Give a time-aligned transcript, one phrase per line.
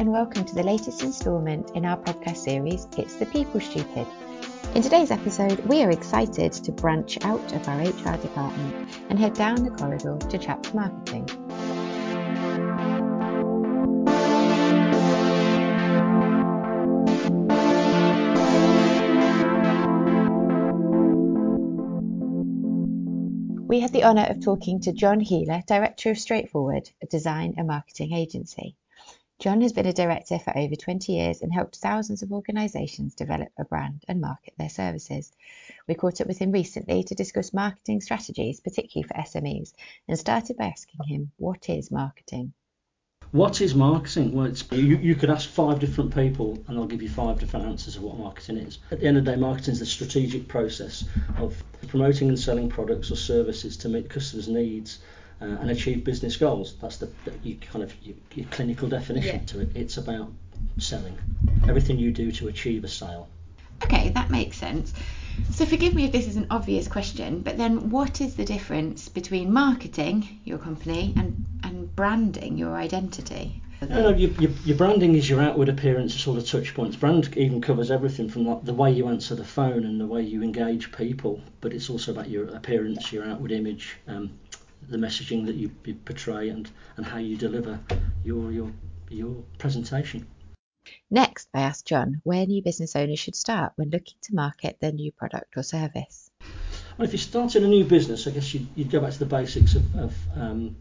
[0.00, 4.06] and welcome to the latest instalment in our podcast series, It's the People Stupid.
[4.74, 9.34] In today's episode, we are excited to branch out of our HR department and head
[9.34, 11.26] down the corridor to chat marketing.
[23.68, 27.66] We had the honour of talking to John Heeler, Director of Straightforward, a design and
[27.66, 28.76] marketing agency.
[29.40, 33.48] John has been a director for over 20 years and helped thousands of organisations develop
[33.56, 35.32] a brand and market their services.
[35.88, 39.72] We caught up with him recently to discuss marketing strategies, particularly for SMEs,
[40.06, 42.52] and started by asking him, What is marketing?
[43.30, 44.34] What is marketing?
[44.34, 47.96] Well, you, you could ask five different people and they'll give you five different answers
[47.96, 48.78] of what marketing is.
[48.90, 51.06] At the end of the day, marketing is the strategic process
[51.38, 54.98] of promoting and selling products or services to meet customers' needs
[55.40, 56.76] uh, and achieve business goals.
[56.80, 59.46] That's the, the you kind of your, your clinical definition yeah.
[59.46, 59.70] to it.
[59.74, 60.30] It's about
[60.78, 61.16] selling.
[61.68, 63.28] Everything you do to achieve a sale.
[63.84, 64.92] Okay, that makes sense.
[65.50, 69.08] So forgive me if this is an obvious question, but then what is the difference
[69.08, 73.62] between marketing your company and, and branding your identity?
[73.88, 76.96] No, no, your, your, your, branding is your outward appearance sort of touch points.
[76.96, 80.22] Brand even covers everything from like the way you answer the phone and the way
[80.22, 84.30] you engage people, but it's also about your appearance, your outward image, um,
[84.88, 87.78] the messaging that you, you portray, and, and how you deliver
[88.24, 88.72] your your
[89.08, 90.26] your presentation.
[91.10, 94.92] Next, I asked John where new business owners should start when looking to market their
[94.92, 96.30] new product or service.
[96.96, 99.26] Well, if you're starting a new business, I guess you'd, you'd go back to the
[99.26, 100.76] basics of, of um,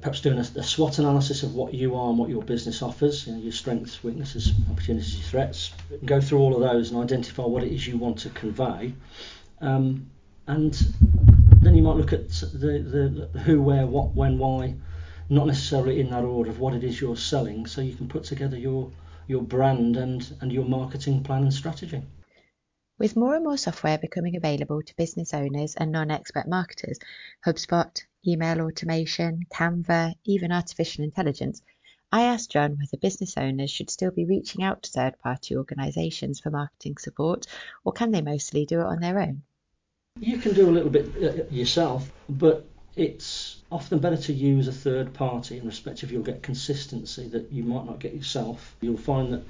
[0.00, 3.26] perhaps doing a, a, SWOT analysis of what you are and what your business offers,
[3.26, 5.72] you know, your strengths, weaknesses, opportunities, threats.
[6.04, 8.92] Go through all of those and identify what it is you want to convey.
[9.60, 10.10] Um,
[10.46, 10.76] and
[11.66, 14.76] then you might look at the, the who, where, what, when, why,
[15.28, 18.22] not necessarily in that order of what it is you're selling, so you can put
[18.22, 18.92] together your
[19.26, 22.00] your brand and, and your marketing plan and strategy.
[22.98, 27.00] With more and more software becoming available to business owners and non expert marketers,
[27.44, 31.62] HubSpot, email automation, Canva, even artificial intelligence,
[32.12, 36.38] I asked John whether business owners should still be reaching out to third party organisations
[36.38, 37.48] for marketing support
[37.84, 39.42] or can they mostly do it on their own?
[40.18, 42.66] You can do a little bit uh, yourself, but
[42.96, 47.52] it's often better to use a third party in respect of you'll get consistency that
[47.52, 48.74] you might not get yourself.
[48.80, 49.42] You'll find that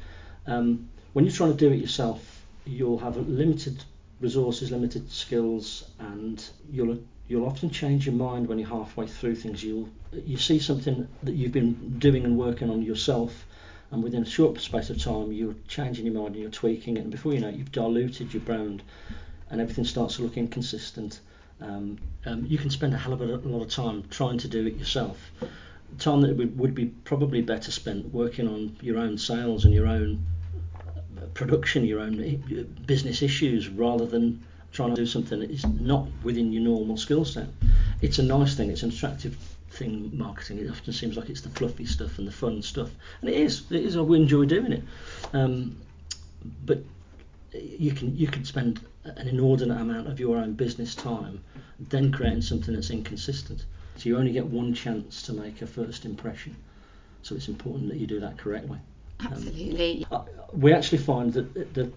[0.46, 3.84] um, when you're trying to do it yourself, you'll have limited
[4.20, 6.98] resources, limited skills, and you'll
[7.28, 9.62] you'll often change your mind when you're halfway through things.
[9.62, 13.46] You'll you see something that you've been doing and working on yourself,
[13.90, 17.00] and within a short space of time, you're changing your mind and you're tweaking it,
[17.00, 18.82] and before you know it, you've diluted your brand,
[19.50, 21.20] and everything starts to look inconsistent
[21.60, 24.66] um, um, you can spend a hell of a lot of time trying to do
[24.66, 25.18] it yourself.
[25.98, 29.86] Time that would, would be probably better spent working on your own sales and your
[29.86, 30.24] own
[30.74, 35.64] uh, production, your own uh, business issues, rather than trying to do something that is
[35.80, 37.46] not within your normal skill set.
[38.02, 38.70] It's a nice thing.
[38.70, 39.36] It's an attractive
[39.70, 40.10] thing.
[40.12, 40.58] Marketing.
[40.58, 42.90] It often seems like it's the fluffy stuff and the fun stuff,
[43.20, 43.62] and it is.
[43.70, 43.96] It is.
[43.96, 44.82] I enjoy doing it.
[45.32, 45.78] Um,
[46.66, 46.80] but
[47.54, 48.80] you can you can spend
[49.16, 51.40] an inordinate amount of your own business time
[51.78, 53.64] then creating something that's inconsistent.
[53.96, 56.56] So you only get one chance to make a first impression.
[57.22, 58.78] So it's important that you do that correctly.
[59.20, 60.06] Absolutely.
[60.10, 61.90] Um, we actually find that the,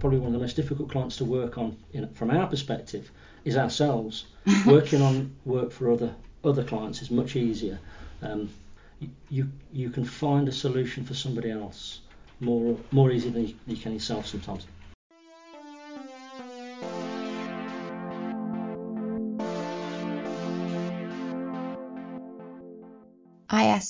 [0.00, 3.10] probably one of the most difficult clients to work on in, from our perspective
[3.44, 4.26] is ourselves.
[4.66, 6.14] Working on work for other
[6.44, 7.78] other clients is much easier.
[8.22, 8.48] Um,
[9.28, 12.00] you you can find a solution for somebody else
[12.40, 14.66] more more easy than you can yourself sometimes.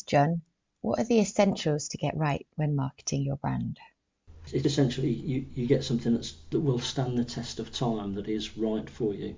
[0.03, 0.43] John,
[0.81, 3.79] what are the essentials to get right when marketing your brand?
[4.53, 8.29] It's essentially you, you get something that's, that will stand the test of time, that
[8.29, 9.35] is right for you,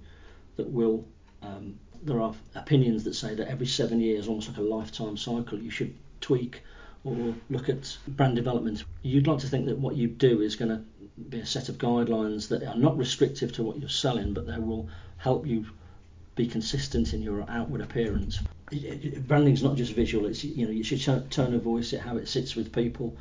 [0.56, 1.04] that will.
[1.42, 5.58] Um, there are opinions that say that every seven years, almost like a lifetime cycle,
[5.58, 6.62] you should tweak
[7.04, 8.84] or look at brand development.
[9.02, 10.84] You'd like to think that what you do is going to
[11.28, 14.58] be a set of guidelines that are not restrictive to what you're selling, but they
[14.58, 15.66] will help you
[16.34, 18.40] be consistent in your outward appearance.
[19.26, 21.00] Branding is not just visual; it's you know you should
[21.30, 23.16] tone of voice it, how it sits with people.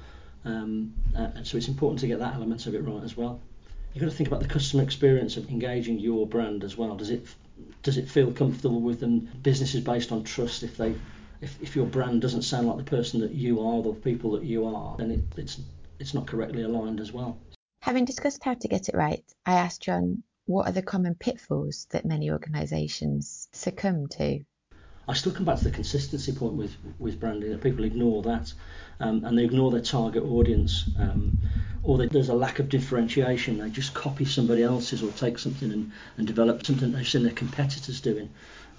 [0.45, 3.41] Um, uh, so it's important to get that element of it right as well.
[3.93, 6.95] You've got to think about the customer experience of engaging your brand as well.
[6.95, 7.25] Does it
[7.83, 9.29] does it feel comfortable with them?
[9.41, 10.63] Business is based on trust.
[10.63, 10.95] If they
[11.41, 14.43] if, if your brand doesn't sound like the person that you are, the people that
[14.43, 15.59] you are, then it, it's
[15.99, 17.37] it's not correctly aligned as well.
[17.81, 21.87] Having discussed how to get it right, I asked John what are the common pitfalls
[21.89, 24.45] that many organisations succumb to?
[25.09, 28.51] I still come back to the consistency point with with branding that people ignore that,
[28.99, 31.37] um, and they ignore their target audience, um,
[31.81, 33.59] or they, there's a lack of differentiation.
[33.59, 37.31] They just copy somebody else's or take something and, and develop something they've seen their
[37.31, 38.29] competitors doing.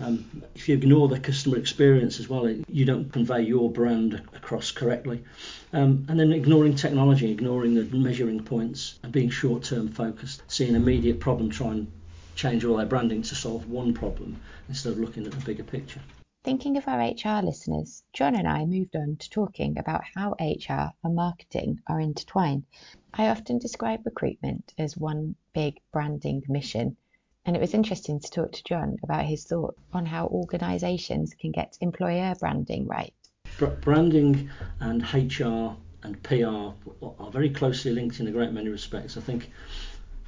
[0.00, 4.70] Um, if you ignore the customer experience as well, you don't convey your brand across
[4.70, 5.24] correctly.
[5.72, 10.82] Um, and then ignoring technology, ignoring the measuring points, and being short-term focused, seeing an
[10.82, 11.90] immediate problem, try and
[12.36, 14.36] change all their branding to solve one problem
[14.68, 16.00] instead of looking at the bigger picture.
[16.48, 20.94] Thinking of our HR listeners, John and I moved on to talking about how HR
[21.04, 22.64] and marketing are intertwined.
[23.12, 26.96] I often describe recruitment as one big branding mission,
[27.44, 31.52] and it was interesting to talk to John about his thoughts on how organisations can
[31.52, 33.12] get employer branding right.
[33.82, 34.48] Branding
[34.80, 36.72] and HR and PR
[37.02, 39.18] are very closely linked in a great many respects.
[39.18, 39.50] I think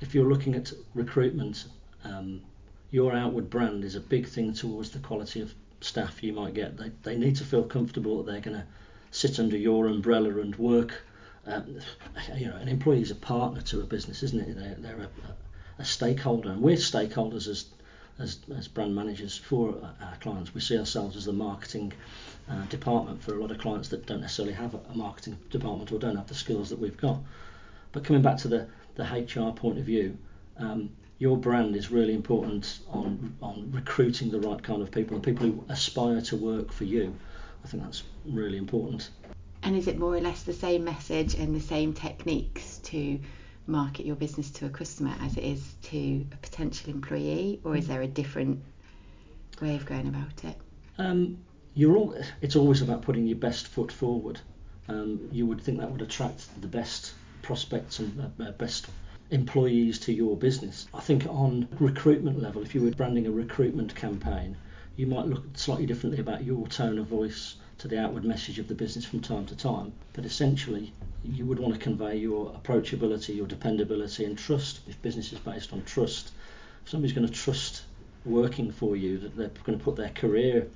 [0.02, 1.64] if you're looking at recruitment,
[2.04, 2.42] um,
[2.90, 6.76] your outward brand is a big thing towards the quality of staff you might get.
[6.76, 8.66] They, they need to feel comfortable that they're going to
[9.10, 11.02] sit under your umbrella and work.
[11.46, 11.80] Um,
[12.36, 14.54] you know, an employee is a partner to a business, isn't it?
[14.56, 17.66] They're, they're a, a stakeholder, and we're stakeholders as
[18.20, 20.54] as, as brand managers for our clients.
[20.54, 21.92] We see ourselves as the marketing
[22.48, 25.98] uh, department for a lot of clients that don't necessarily have a, marketing department or
[25.98, 27.18] don't have the skills that we've got.
[27.92, 30.18] But coming back to the, the HR point of view,
[30.58, 35.22] um, your brand is really important on on recruiting the right kind of people, the
[35.22, 37.14] people who aspire to work for you.
[37.62, 39.10] I think that's really important.
[39.62, 43.20] And is it more or less the same message and the same techniques to
[43.66, 47.86] market your business to a customer as it is to a potential employee, or is
[47.86, 48.62] there a different
[49.60, 50.56] way of going about it?
[50.96, 51.36] Um,
[51.74, 54.40] you're all, it's always about putting your best foot forward.
[54.88, 57.12] Um, you would think that would attract the best
[57.42, 58.86] prospects and uh, best
[59.30, 60.86] employees to your business.
[60.92, 64.56] I think on recruitment level, if you were branding a recruitment campaign,
[64.96, 68.68] you might look slightly differently about your tone of voice to the outward message of
[68.68, 69.92] the business from time to time.
[70.12, 70.92] But essentially,
[71.24, 74.80] you would want to convey your approachability, your dependability, and trust.
[74.88, 76.32] If business is based on trust,
[76.82, 77.82] if somebody's going to trust
[78.24, 80.68] working for you, that they're going to put their career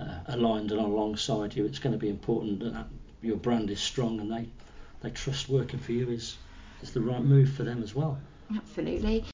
[0.00, 2.86] uh, aligned and alongside you, it's going to be important that
[3.20, 4.48] your brand is strong and they,
[5.02, 6.36] they trust working for you is
[6.84, 8.18] is the right move for them as well.
[8.54, 9.24] Absolutely.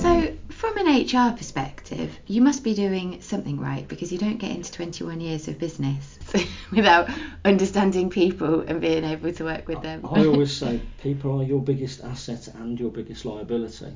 [0.00, 4.52] So, from an HR perspective, you must be doing something right because you don't get
[4.52, 6.18] into 21 years of business
[6.72, 7.10] without
[7.44, 10.00] understanding people and being able to work with them.
[10.10, 13.92] I always say people are your biggest asset and your biggest liability.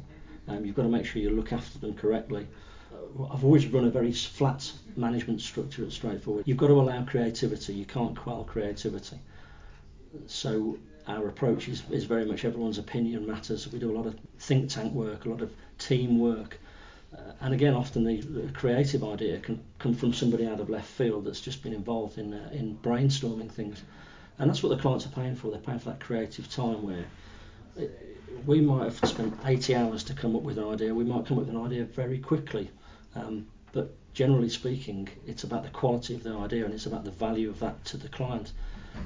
[0.49, 2.46] Um, you've got to make sure you look after them correctly.
[3.33, 6.45] I've always run a very flat management structure at Straightforward.
[6.47, 7.75] You've got to allow creativity.
[7.75, 9.19] You can't quell creativity.
[10.27, 13.71] So our approach is, is very much everyone's opinion matters.
[13.73, 16.59] We do a lot of think tank work, a lot of team work.
[17.12, 20.89] Uh, and again, often the, the, creative idea can come from somebody out of left
[20.89, 23.83] field that's just been involved in uh, in brainstorming things,
[24.39, 25.51] and that's what the clients are paying for.
[25.51, 27.06] They're paying for that creative time where
[27.77, 27.99] it,
[28.31, 30.94] uh, we might have spent 80 hours to come up with an idea.
[30.94, 32.71] We might come up with an idea very quickly,
[33.14, 37.10] um, but generally speaking, it's about the quality of the idea and it's about the
[37.10, 38.52] value of that to the client.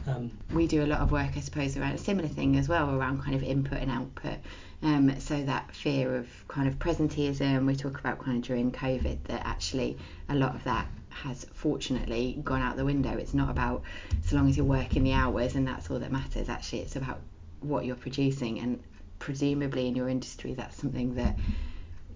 [0.06, 2.94] Um, we do a lot of work, I suppose, around a similar thing as well,
[2.94, 4.38] around kind of input and output.
[4.82, 9.18] Um, so that fear of kind of presenteeism, we talk about kind of during COVID,
[9.24, 9.96] that actually
[10.28, 13.12] a lot of that has fortunately gone out the window.
[13.16, 13.82] It's not about
[14.24, 16.48] so long as you're working the hours and that's all that matters.
[16.48, 17.20] Actually, it's about
[17.60, 18.82] what you're producing, and
[19.18, 21.36] presumably in your industry, that's something that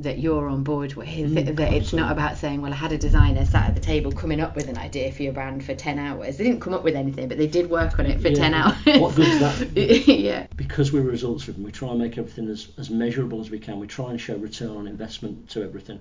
[0.00, 1.08] that you're on board with.
[1.08, 4.12] Mm, that it's not about saying, well, I had a designer sat at the table
[4.12, 6.36] coming up with an idea for your brand for 10 hours.
[6.36, 8.54] They didn't come up with anything, but they did work on it for yeah, 10
[8.54, 9.00] hours.
[9.00, 9.76] What good's that?
[10.08, 10.46] yeah.
[10.56, 13.78] Because we're results driven, we try and make everything as, as measurable as we can.
[13.78, 16.00] We try and show return on investment to everything.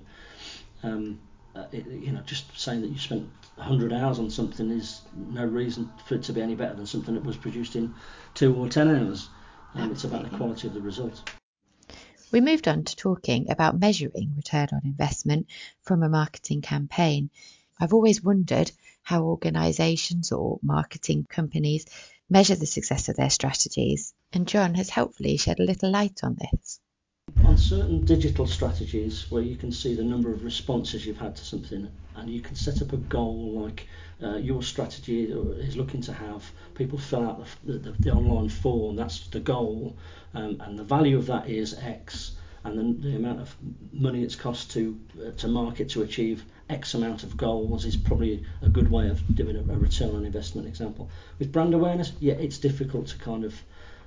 [0.82, 1.18] Um,
[1.54, 5.44] uh, it, you know, just saying that you spent 100 hours on something is no
[5.44, 7.94] reason for it to be any better than something that was produced in
[8.34, 9.30] two or 10 hours.
[9.74, 11.22] Um, it's about the quality of the result.
[12.36, 15.46] We moved on to talking about measuring return on investment
[15.80, 17.30] from a marketing campaign.
[17.80, 18.70] I've always wondered
[19.02, 21.86] how organisations or marketing companies
[22.28, 26.36] measure the success of their strategies, and John has helpfully shed a little light on
[26.38, 26.78] this.
[27.44, 31.44] On certain digital strategies where you can see the number of responses you've had to
[31.44, 33.88] something, and you can set up a goal like
[34.22, 38.94] uh, your strategy is looking to have people fill out the, the, the online form,
[38.94, 39.96] that's the goal,
[40.34, 43.56] um, and the value of that is X, and the, the amount of
[43.92, 48.44] money it's cost to uh, to market to achieve X amount of goals is probably
[48.62, 51.10] a good way of doing a, a return on investment example.
[51.40, 53.60] With brand awareness, yeah, it's difficult to kind of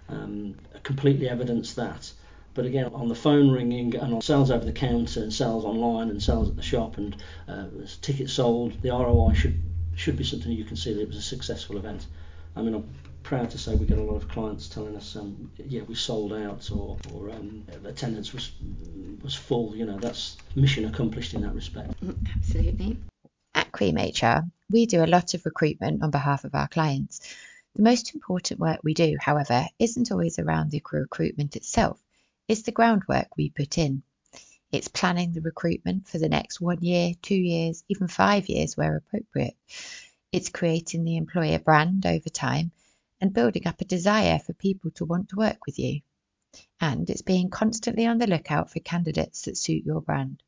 [0.08, 2.14] um, completely evidence that.
[2.54, 6.10] But again, on the phone ringing and on sales over the counter and sales online
[6.10, 7.16] and sales at the shop and
[7.48, 7.66] uh,
[8.02, 9.62] tickets sold, the ROI should
[9.96, 12.08] should be something you can see that it was a successful event.
[12.56, 12.90] I mean, I'm
[13.24, 16.34] proud to say we get a lot of clients telling us, um, yeah, we sold
[16.34, 18.52] out or, or um, attendance was
[19.22, 19.76] was full.
[19.76, 21.94] You know, that's mission accomplished in that respect.
[22.38, 22.98] Absolutely.
[23.56, 27.36] At Cream HR, we do a lot of recruitment on behalf of our clients.
[27.76, 32.00] The most important work we do, however, isn't always around the recruitment itself,
[32.50, 34.02] it's the groundwork we put in.
[34.72, 38.96] It's planning the recruitment for the next one year, two years, even five years where
[38.96, 39.56] appropriate.
[40.32, 42.72] It's creating the employer brand over time
[43.22, 46.02] and building up a desire for people to want to work with you.
[46.82, 50.42] And it's being constantly on the lookout for candidates that suit your brand.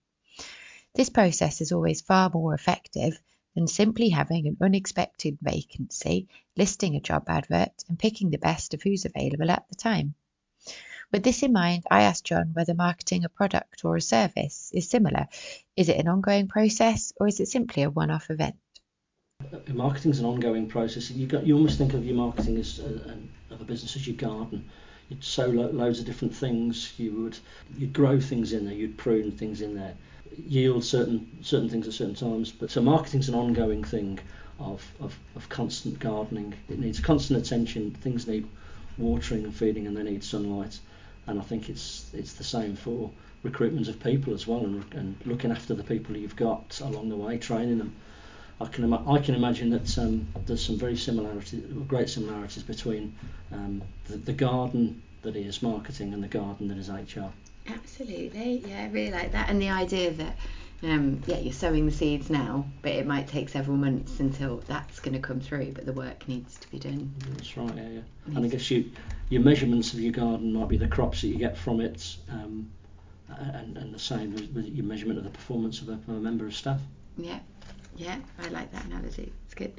[0.96, 3.22] This process is always far more effective
[3.54, 8.82] than simply having an unexpected vacancy, listing a job advert, and picking the best of
[8.82, 10.16] who's available at the time.
[11.12, 14.90] With this in mind, I asked John whether marketing a product or a service is
[14.90, 15.28] similar.
[15.76, 18.56] Is it an ongoing process or is it simply a one off event?
[19.42, 21.12] Uh, marketing is an ongoing process.
[21.12, 23.14] You got you almost think of your marketing as uh,
[23.50, 24.70] a, of a business as your garden.
[25.10, 26.94] You'd sow lo- loads of different things.
[26.98, 27.38] You would
[27.78, 28.74] you'd grow things in there.
[28.74, 29.96] You'd prune things in there.
[30.38, 32.54] Yield certain certain things at certain times.
[32.54, 34.18] But so marketing's an ongoing thing
[34.60, 36.54] of, of, of constant gardening.
[36.70, 37.92] It needs constant attention.
[37.92, 38.48] Things need
[38.98, 40.80] watering and feeding, and they need sunlight
[41.32, 43.10] and I think it's it's the same for
[43.44, 47.16] recruitment of people as well, and, and looking after the people you've got along the
[47.16, 47.96] way, training them.
[48.60, 53.16] I can Im- I can imagine that um, there's some very similarities, great similarities between
[53.52, 57.32] um, the, the garden that is marketing and the garden that is HR.
[57.68, 60.36] Absolutely, yeah, I really like that, and the idea that
[60.84, 65.00] um, yeah, you're sowing the seeds now, but it might take several months until that's
[65.00, 65.74] going to come through.
[65.74, 67.14] But the work needs to be done.
[67.36, 68.36] That's right, yeah, yeah.
[68.36, 68.92] And I guess you,
[69.30, 72.72] your measurements of your garden might be the crops that you get from it, um,
[73.28, 76.14] and, and the same with, with your measurement of the performance of a, of a
[76.14, 76.82] member of staff.
[77.18, 77.40] Yeah,
[77.96, 79.32] yeah, I like that analogy.
[79.46, 79.74] It's good.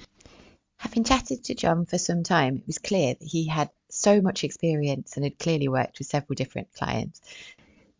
[0.78, 4.42] Having chatted to John for some time, it was clear that he had so much
[4.42, 7.20] experience and had clearly worked with several different clients.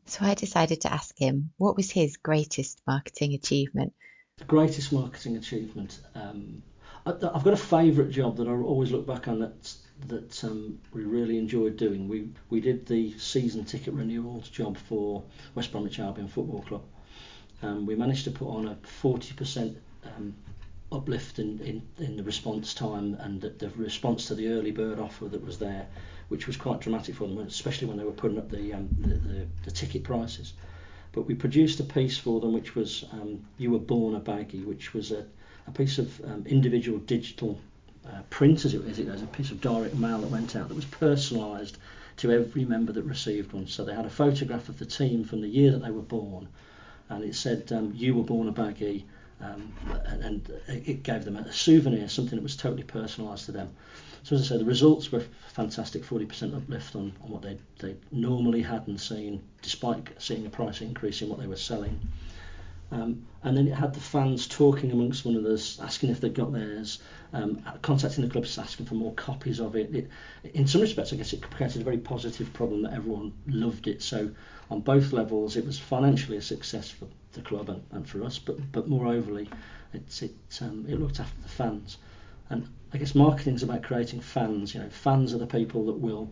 [0.06, 3.94] So I decided to ask him what was his greatest marketing achievement.
[4.38, 6.00] The greatest marketing achievement.
[6.14, 6.62] Um,
[7.06, 9.75] I, have got a favourite job that I always look back on that
[10.09, 12.09] that um, we really enjoyed doing.
[12.09, 15.23] We we did the season ticket renewals job for
[15.54, 16.82] West Bromwich Albion Football Club.
[17.62, 20.35] Um, we managed to put on a 40% um,
[20.92, 24.99] uplift in, in, in the response time and the, the response to the early bird
[24.99, 25.87] offer that was there
[26.32, 29.14] which was quite dramatic for them, especially when they were putting up the, um, the,
[29.16, 30.54] the, the, ticket prices.
[31.12, 34.64] But we produced a piece for them which was um, You Were Born a Baggy,
[34.64, 35.26] which was a,
[35.66, 37.61] a piece of um, individual digital
[38.06, 40.68] uh, print, as it, as it was, a piece of direct mail that went out
[40.68, 41.75] that was personalised
[42.16, 43.66] to every member that received one.
[43.66, 46.49] So they had a photograph of the team from the year that they were born,
[47.11, 49.04] and it said, um, You were born a baggy.
[49.42, 49.72] Um,
[50.06, 53.75] and, and it gave them a souvenir, something that was totally personalised to them.
[54.22, 57.96] So as I say, the results were fantastic, 40% uplift on, on what they they
[58.12, 61.99] normally hadn't seen, despite seeing a price increase in what they were selling.
[62.92, 66.52] Um, and then it had the fans talking amongst one another, asking if they'd got
[66.52, 67.00] theirs,
[67.32, 69.92] um, contacting the clubs, asking for more copies of it.
[69.94, 70.11] it.
[70.54, 74.02] In some respects, I guess it created a very positive problem that everyone loved it.
[74.02, 74.30] So
[74.70, 78.39] on both levels, it was financially a success for the club and, and for us,
[78.39, 79.49] but but moreoverly,
[79.93, 81.99] it it um, it looked after the fans.
[82.51, 84.75] And I guess marketing is about creating fans.
[84.75, 86.31] You know, fans are the people that will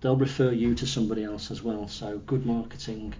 [0.00, 1.88] they'll refer you to somebody else as well.
[1.88, 3.14] So good marketing,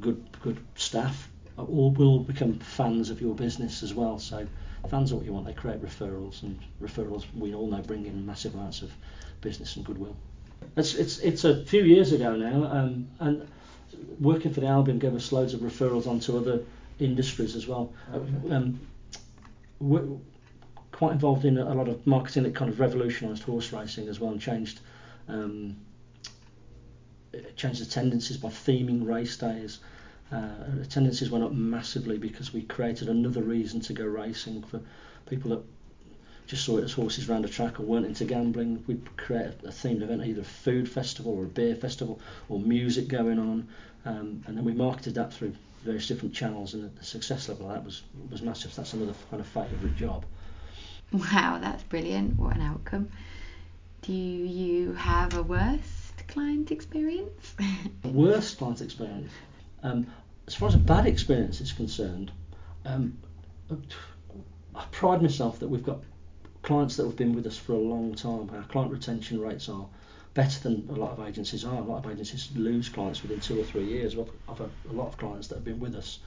[0.00, 1.30] good good staff
[1.68, 4.18] all will become fans of your business as well.
[4.18, 4.46] So
[4.88, 5.46] fans are what you want.
[5.46, 8.90] They create referrals, and referrals we all know bring in massive amounts of
[9.40, 10.16] business and goodwill.
[10.76, 13.48] It's it's it's a few years ago now, um, and
[14.20, 16.62] working for the Albion gave us loads of referrals onto other
[16.98, 17.92] industries as well.
[18.12, 18.54] Okay.
[18.54, 18.80] Um,
[20.92, 24.32] quite involved in a lot of marketing that kind of revolutionised horse racing as well
[24.32, 24.80] and changed
[25.28, 25.76] um,
[27.56, 29.78] changed the tendencies by theming race days.
[30.32, 30.48] Uh,
[30.82, 34.80] attendances went up massively because we created another reason to go racing for
[35.26, 35.62] people that
[36.50, 38.82] just saw it as horses around a track or weren't into gambling.
[38.88, 42.58] We'd create a, a themed event, either a food festival or a beer festival or
[42.58, 43.68] music going on,
[44.04, 45.54] um, and then we marketed that through
[45.84, 48.02] various different channels, and the success level of that was
[48.32, 48.74] was massive.
[48.74, 50.24] That's another kind of favourite job.
[51.12, 52.36] Wow, that's brilliant.
[52.36, 53.10] What an outcome.
[54.02, 57.54] Do you have a worst client experience?
[58.04, 59.30] worst client experience?
[59.84, 60.08] Um,
[60.48, 62.32] as far as a bad experience is concerned,
[62.84, 63.16] um,
[63.70, 66.02] I pride myself that we've got
[66.62, 68.50] clients that have been with us for a long time.
[68.54, 69.86] Our client retention rates are
[70.34, 71.76] better than a lot of agencies are.
[71.76, 74.16] A lot of agencies lose clients within two or three years.
[74.48, 76.20] I've had a lot of clients that have been with us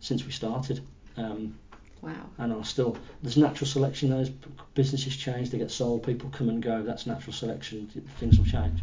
[0.00, 0.80] since we started.
[1.16, 1.58] Um,
[2.02, 2.26] wow.
[2.38, 4.10] And are still there's natural selection.
[4.10, 4.30] Those
[4.74, 6.82] businesses change, they get sold, people come and go.
[6.82, 7.88] That's natural selection.
[8.18, 8.80] Things will change.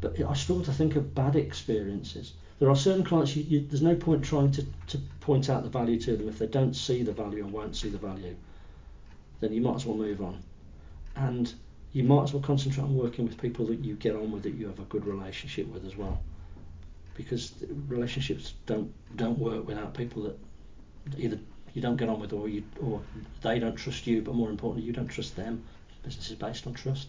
[0.00, 2.32] But I struggle to think of bad experiences.
[2.58, 5.68] There are certain clients you, you, there's no point trying to, to point out the
[5.68, 8.36] value to them if they don't see the value and won't see the value.
[9.44, 10.42] Then you might as well move on.
[11.16, 11.52] And
[11.92, 14.54] you might as well concentrate on working with people that you get on with, that
[14.54, 16.18] you have a good relationship with as well.
[17.14, 17.52] Because
[17.86, 20.38] relationships don't don't work without people that
[21.18, 21.38] either
[21.74, 23.02] you don't get on with or you or
[23.42, 25.62] they don't trust you, but more importantly, you don't trust them.
[26.02, 27.08] Business is based on trust.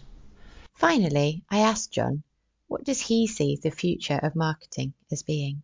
[0.73, 2.21] Finally, I asked John,
[2.67, 5.61] what does he see the future of marketing as being?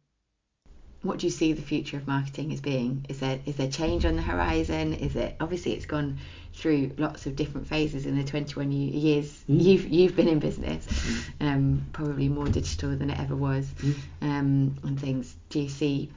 [1.04, 3.06] What do you see the future of marketing as being?
[3.10, 4.94] Is there is there change on the horizon?
[4.94, 6.20] Is it obviously it's gone
[6.54, 9.64] through lots of different phases in the 21 years mm.
[9.64, 11.48] you've you've been in business, mm.
[11.48, 13.96] um, probably more digital than it ever was, mm.
[14.22, 15.36] um, and things.
[15.50, 16.12] Do you see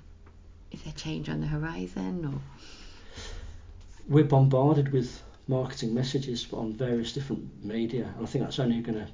[0.70, 2.40] is there change on the horizon or?
[4.06, 8.98] We're bombarded with marketing messages on various different media, and I think that's only going
[8.98, 9.08] to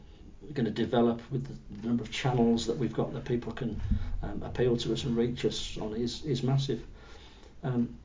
[0.55, 3.81] going to develop with the number of channels that we've got that people can
[4.23, 6.83] um, appeal to us and reach us on is is massive.
[7.63, 7.97] Um,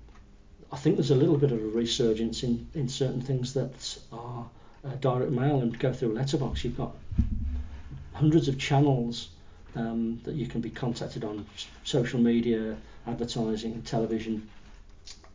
[0.72, 4.46] I think there's a little bit of a resurgence in, in certain things that are
[4.84, 6.64] uh, direct mail and go through a letterbox.
[6.64, 6.96] You've got
[8.14, 9.30] hundreds of channels
[9.76, 11.46] um, that you can be contacted on
[11.84, 12.76] social media,
[13.08, 14.50] advertising, television.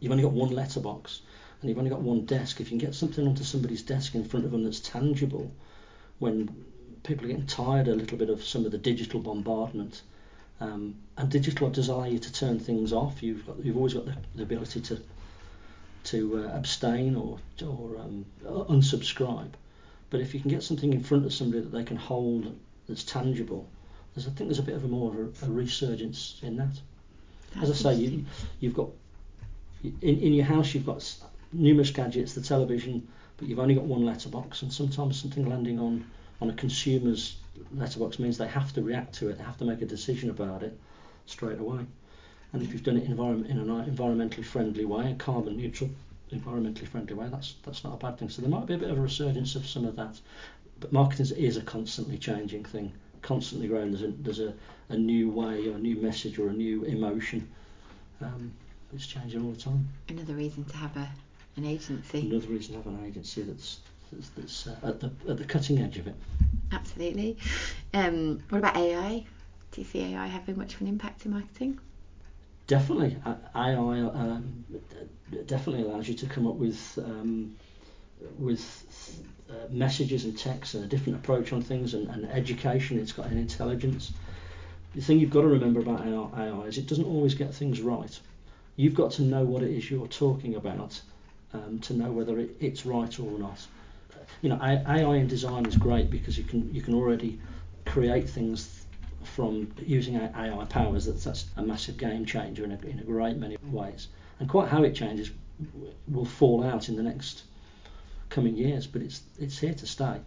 [0.01, 1.23] You've only got one letterbox
[1.61, 2.61] and you've only got one desk.
[2.61, 5.51] If you can get something onto somebody's desk in front of them that's tangible,
[6.19, 6.55] when
[7.03, 10.03] people are getting tired a little bit of some of the digital bombardment,
[10.61, 13.23] um, and digital desire you to turn things off.
[13.23, 15.01] You've got you've always got the, the ability to
[16.05, 19.53] to uh, abstain or or um, unsubscribe.
[20.11, 23.05] But if you can get something in front of somebody that they can hold that's
[23.05, 23.69] tangible,
[24.15, 26.81] there's I think there's a bit of a more of a, a resurgence in that.
[27.61, 28.25] As I say, you
[28.61, 28.91] you've got
[29.83, 31.03] in, in your house you've got
[31.53, 36.05] numerous gadgets, the television, but you've only got one letterbox, and sometimes something landing on
[36.41, 37.37] on a consumer's
[37.75, 40.63] letterbox means they have to react to it, they have to make a decision about
[40.63, 40.79] it
[41.27, 41.85] straight away.
[42.53, 45.91] And if you've done it environment, in an environmentally friendly way, a carbon neutral,
[46.33, 48.29] environmentally friendly way, that's that's not a bad thing.
[48.29, 50.19] So there might be a bit of a resurgence of some of that.
[50.81, 53.93] But marketing is a constantly changing thing, constantly growing.
[53.93, 54.55] There's a there's a,
[54.89, 57.47] a new way or a new message or a new emotion.
[58.21, 58.53] Um,
[58.93, 59.89] it's changing all the time.
[60.09, 61.09] Another reason to have a
[61.57, 62.21] an agency.
[62.21, 63.79] Another reason to have an agency that's
[64.13, 66.15] that's, that's uh, at the at the cutting edge of it.
[66.73, 67.37] Absolutely.
[67.95, 69.25] Um, what about AI?
[69.73, 71.79] Do you see AI having much of an impact in marketing?
[72.67, 73.17] Definitely,
[73.55, 74.65] AI um,
[75.47, 77.57] definitely allows you to come up with um,
[78.39, 82.99] with uh, messages and text and a different approach on things and, and education.
[82.99, 84.13] It's got an intelligence.
[84.95, 88.19] The thing you've got to remember about AI is it doesn't always get things right.
[88.77, 91.01] You've got to know what it is you're talking about
[91.53, 93.67] um, to know whether it, it's right or not.
[94.43, 97.41] You know, AI in design is great because you can you can already
[97.85, 98.87] create things
[99.23, 103.37] from using AI powers, that's, that's a massive game changer in a, in a great
[103.37, 104.09] many ways.
[104.39, 105.31] And quite how it changes
[106.09, 107.43] will fall out in the next
[108.31, 110.21] coming years, but it's it's here to stay.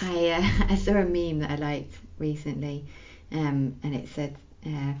[0.00, 2.84] I uh, I saw a meme that I liked recently,
[3.32, 4.36] um, and it said.
[4.66, 4.94] Uh,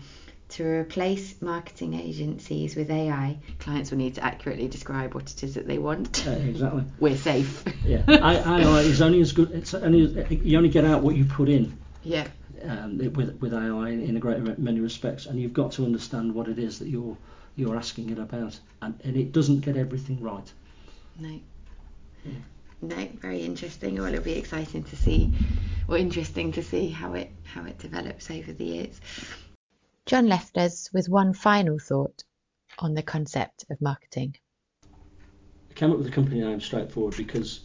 [0.50, 5.54] to replace marketing agencies with AI, clients will need to accurately describe what it is
[5.54, 6.26] that they want.
[6.26, 6.84] Uh, exactly.
[7.00, 7.64] We're safe.
[7.84, 8.02] yeah.
[8.08, 9.50] AI is only as good.
[9.52, 11.76] It's only you only get out what you put in.
[12.02, 12.28] Yeah
[12.64, 16.48] um, with with AI in a great many respects, and you've got to understand what
[16.48, 17.16] it is that you're
[17.56, 20.52] you're asking it about, and, and it doesn't get everything right.
[21.18, 21.40] No.
[22.24, 22.32] Yeah.
[22.80, 23.96] No, very interesting.
[23.96, 25.32] Well, it'll be exciting to see,
[25.88, 29.00] or interesting to see how it how it develops over the years.
[30.08, 32.24] John left us with one final thought
[32.78, 34.36] on the concept of marketing.
[35.70, 37.60] I came up with the company name straightforward because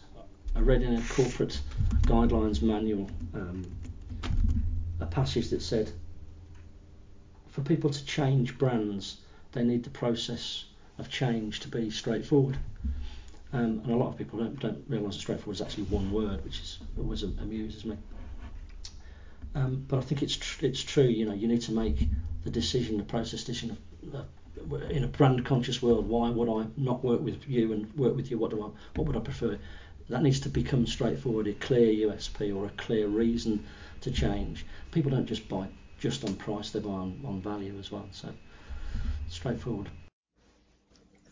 [0.53, 1.61] I read in a corporate
[2.01, 3.63] guidelines manual um,
[4.99, 5.89] a passage that said,
[7.47, 9.21] for people to change brands,
[9.53, 10.65] they need the process
[10.97, 12.57] of change to be straightforward.
[13.53, 16.43] Um, and a lot of people don't, don't realise that straightforward is actually one word,
[16.43, 17.95] which is always amuses me.
[19.55, 21.03] Um, but I think it's tr- it's true.
[21.03, 22.07] You know, you need to make
[22.43, 23.77] the decision, the process decision
[24.13, 26.07] of, uh, in a brand conscious world.
[26.07, 28.37] Why would I not work with you and work with you?
[28.37, 28.69] What do I?
[28.95, 29.57] What would I prefer?
[30.09, 33.65] That needs to become straightforward, a clear USP or a clear reason
[34.01, 34.65] to change.
[34.91, 38.05] People don't just buy just on price, they buy on, on value as well.
[38.11, 38.29] So
[39.29, 39.89] straightforward.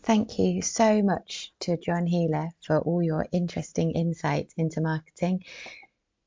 [0.02, 5.44] Thank you so much to John Heeler for all your interesting insights into marketing.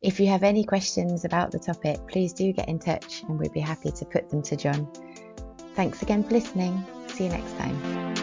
[0.06, 3.54] If you have any questions about the topic, please do get in touch and we'd
[3.54, 4.88] be happy to put them to John.
[5.74, 6.86] Thanks again for listening.
[7.08, 8.15] See you next time.